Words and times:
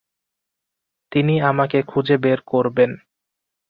তিনি 1.11 1.35
আমাকে 1.41 1.79
খুঁজে 1.83 2.15
বের 2.17 2.39
করবেন। 2.47 2.91